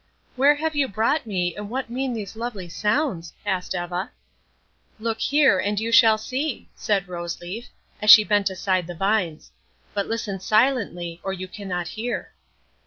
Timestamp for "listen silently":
10.07-11.19